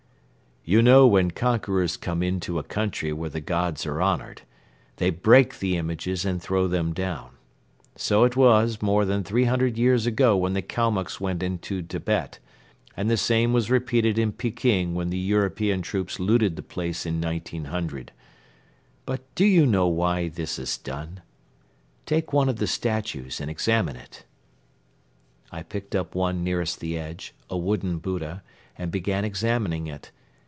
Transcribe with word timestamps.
"You 0.63 0.83
know 0.83 1.07
when 1.07 1.31
conquerors 1.31 1.97
come 1.97 2.21
into 2.21 2.59
a 2.59 2.63
country 2.63 3.11
where 3.11 3.31
the 3.31 3.41
gods 3.41 3.87
are 3.87 3.99
honored, 3.99 4.43
they 4.97 5.09
break 5.09 5.57
the 5.57 5.75
images 5.75 6.23
and 6.23 6.39
throw 6.39 6.67
them 6.67 6.93
down. 6.93 7.31
So 7.95 8.25
it 8.25 8.37
was 8.37 8.79
more 8.79 9.03
than 9.03 9.23
three 9.23 9.45
hundred 9.45 9.75
years 9.75 10.05
ago 10.05 10.37
when 10.37 10.53
the 10.53 10.61
Kalmucks 10.61 11.19
went 11.19 11.41
into 11.41 11.81
Tibet 11.81 12.37
and 12.95 13.09
the 13.09 13.17
same 13.17 13.53
was 13.53 13.71
repeated 13.71 14.19
in 14.19 14.33
Peking 14.33 14.93
when 14.93 15.09
the 15.09 15.17
European 15.17 15.81
troops 15.81 16.19
looted 16.19 16.55
the 16.55 16.61
place 16.61 17.07
in 17.07 17.19
1900. 17.19 18.11
But 19.07 19.33
do 19.33 19.45
you 19.45 19.65
know 19.65 19.87
why 19.87 20.27
this 20.29 20.59
is 20.59 20.77
done? 20.77 21.23
Take 22.05 22.33
one 22.33 22.47
of 22.49 22.57
the 22.57 22.67
statues 22.67 23.41
and 23.41 23.49
examine 23.49 23.95
it." 23.95 24.25
I 25.51 25.63
picked 25.63 25.95
up 25.95 26.13
one 26.13 26.43
nearest 26.43 26.79
the 26.79 26.99
edge, 26.99 27.33
a 27.49 27.57
wooden 27.57 27.97
Buddha, 27.97 28.43
and 28.77 28.91
began 28.91 29.25
examining 29.25 29.87
it. 29.87 30.11